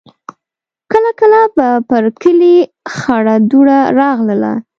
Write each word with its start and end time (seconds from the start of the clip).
کله 0.91 1.11
کله 1.19 1.41
به 1.55 1.67
پر 1.89 2.03
کلي 2.21 2.55
خړه 2.95 3.35
دوړه 3.49 3.79
راغله. 3.99 4.53